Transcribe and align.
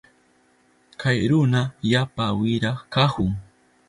Kay 1.01 1.19
runa 1.29 1.61
yapa 1.91 2.25
wira 2.39 2.71
kahun. 2.93 3.31